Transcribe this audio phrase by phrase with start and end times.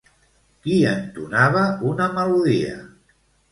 [0.63, 2.83] Qui entonava una melodia?